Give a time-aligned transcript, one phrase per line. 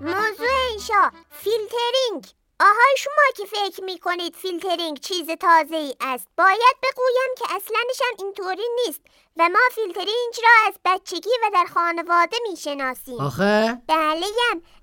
[0.00, 2.24] موضوع انشا فیلترینگ.
[2.60, 8.00] آهای شما که فکر می کنید فیلترینگ چیز تازه ای است باید بگویم که اصلنش
[8.00, 9.00] هم اینطوری نیست
[9.36, 14.26] و ما فیلترینگ را از بچگی و در خانواده می شناسیم آخه؟ بله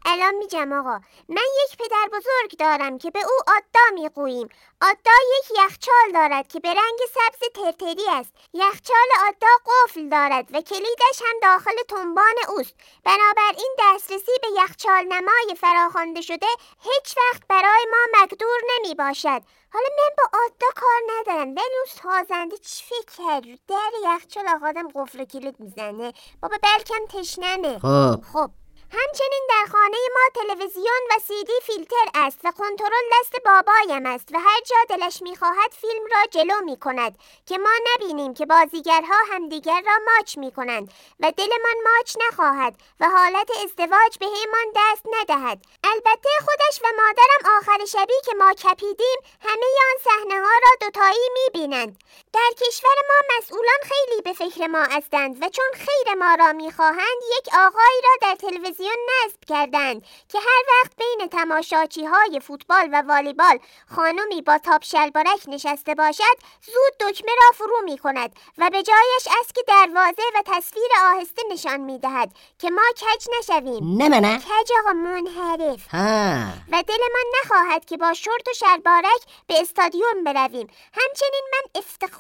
[0.06, 1.00] الان میگم آقا.
[1.30, 4.50] من یک پدر بزرگ دارم که به او آدا می‌گوییم.
[4.82, 8.32] آدا یک یخچال دارد که به رنگ سبز ترتری است.
[8.54, 12.76] یخچال آدا قفل دارد و کلیدش هم داخل تنبان اوست.
[13.06, 14.27] بنابراین دسترسی
[14.64, 16.48] یخچال نمای فراخوانده شده
[16.82, 19.42] هیچ وقت برای ما مقدور نمی باشد.
[19.74, 21.50] حالا من با آدا کار ندارم.
[21.50, 26.14] ولی اون سازنده چی فکر کرد؟ در یخچال آقادم قفل کلید می‌زنه.
[26.42, 27.80] بابا بلکم تشنمه.
[27.80, 28.22] خب.
[28.34, 28.52] خب.
[28.92, 34.40] همچنین در خانه ما تلویزیون و سیدی فیلتر است و کنترل دست بابایم است و
[34.40, 39.82] هر جا دلش می‌خواهد فیلم را جلو می کند که ما نبینیم که بازیگرها همدیگر
[39.86, 45.60] را ماچ می کنند و دلمان ماچ نخواهد و حالت ازدواج به همان دست ندهد.
[45.92, 51.30] البته خودش و مادرم آخر شبی که ما کپیدیم همه آن صحنه ها را دوتایی
[51.34, 51.98] می بینند
[52.34, 57.22] در کشور ما مسئولان خیلی به فکر ما هستند و چون خیر ما را می‌خواهند
[57.38, 63.04] یک آقایی را در تلویزیون نصب کردند که هر وقت بین تماشاچی های فوتبال و
[63.08, 63.60] والیبال
[63.96, 69.28] خانمی با تاپ شلوارک نشسته باشد زود دکمه را فرو می کند و به جایش
[69.42, 73.98] اسک دروازه و تصویر آهسته نشان می دهد که ما کج نشویم.
[73.98, 74.38] نه نه.
[74.38, 75.77] کج آقا منحرف.
[75.92, 76.48] ها.
[76.72, 80.68] و دلمان نخواهد که با شورت و شلوارک به استادیوم برویم.
[80.94, 82.17] همچنین من افتخار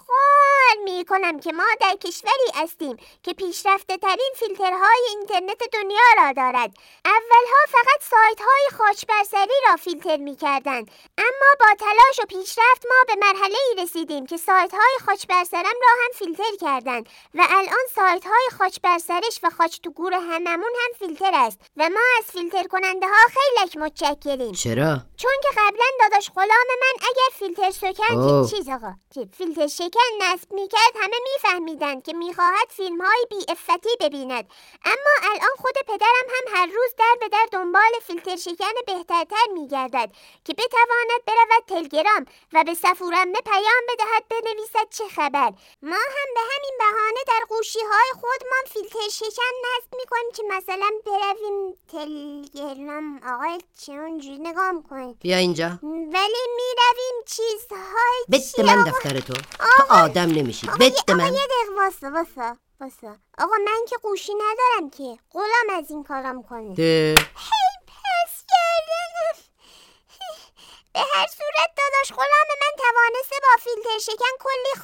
[1.10, 6.72] کنم که ما در کشوری هستیم که پیشرفته ترین فیلترهای اینترنت دنیا را دارد
[7.06, 10.82] اولها فقط سایت های خاچ برسری را فیلتر می کردن.
[11.18, 15.64] اما با تلاش و پیشرفت ما به مرحله ای رسیدیم که سایت های خاچ برسرم
[15.82, 20.72] را هم فیلتر کردند و الان سایت های خاچ برسرش و خاچ تو گور هممون
[20.84, 25.86] هم فیلتر است و ما از فیلتر کننده ها خیلی متشکریم چرا چون که قبلا
[26.00, 28.48] داداش غلام من اگر فیلتر سکن.
[28.48, 28.94] چیز آقا؟
[29.38, 34.50] فیلتر شکن نصب می‌کرد همه میفهمیدند که می‌خواهد فیلم های بی افتی ببیند.
[34.86, 40.12] اما الان خود پدرم هم هر روز در به در دنبال فیلتر شکن بهترتر میگردد
[40.46, 45.52] که بتواند برود تلگرام و به سفورمه پیام بدهد بنویسد چه خبر.
[45.82, 50.92] ما هم به همین بهانه در قوشی های خودمان فیلتر شکن نصب می‌کنیم که مثلا
[51.06, 53.22] برویم تلگرام.
[53.34, 53.94] آقای چه
[54.40, 55.80] نگاه می‌کنیم بیا اینجا.
[55.84, 59.34] ولی می‌رویم چیزهای چی من؟ دفتر تو.
[59.34, 60.68] تو آدم نمیشی.
[60.90, 65.80] بده آقا من یه دقیقه واسه واسه واسه آقا من که قوشی ندارم که غلام
[65.80, 66.74] از این کارم کنه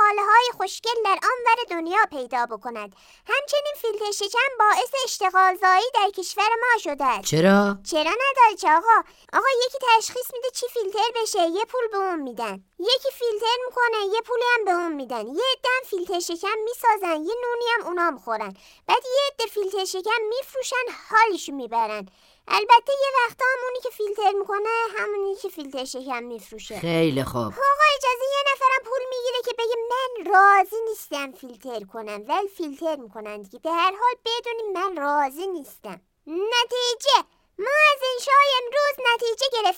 [0.03, 2.95] خاله های خوشگل در آنور دنیا پیدا بکند.
[3.27, 7.27] همچنین فیلتر شکن باعث اشتغال زایی در کشور ما شده است.
[7.27, 8.97] چرا؟ چرا نداره چه آقا
[9.33, 11.39] آقا یکی تشخیص میده چی فیلتر بشه.
[11.39, 12.63] یه پول به اون میدن.
[12.79, 15.27] یکی فیلتر می‌کنه یه پولی هم به اون میدن.
[15.27, 18.53] یه هم فیلتر شکن می‌سازن یه نونی هم اونا می‌خورن
[18.87, 22.09] بعد یه عده فیلتر شکن میفروشن حالشو می‌برن.
[22.47, 26.79] البته یه وقتا هم اونی که فیلتر می‌کنه همونی که فیلتر شکن میفروشه.
[26.79, 27.37] خیلی خوب.
[27.37, 32.23] آقا اجازه یه نفرم پول می‌گیره که بگه من راضی نیستم فیلتر کنم.
[32.27, 33.59] ولی فیلتر می‌کنن دیگه.
[33.59, 36.01] به هر حال بدونیم من راضی نیستم.
[36.27, 37.17] نتیجه
[37.59, 38.95] ما از انشای امروز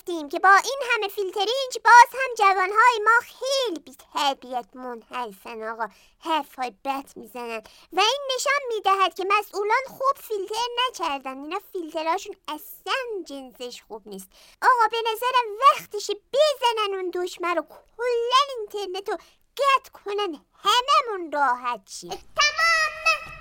[0.06, 5.88] گرفتیم که با این همه فیلترینج باز هم جوانهای ما خیلی بی تربیت منحرفن آقا.
[6.20, 7.62] حرفهای بد می‌زنن
[7.92, 11.38] و این نشان می‌دهد که مسئولان خوب فیلتر نکردن.
[11.38, 12.94] اینا فیلتراشون اصلا
[13.26, 14.28] جنسش خوب نیست.
[14.62, 17.62] آقا به نظرم وقتشه بزنن اون دشمن رو.
[17.62, 19.16] کلا اینترنت رو
[19.56, 20.44] قطع کنن.
[20.64, 22.10] هممون راحت شیم.
[22.10, 23.34] تمام.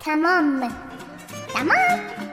[0.00, 0.68] تمام.
[1.54, 2.31] تمام.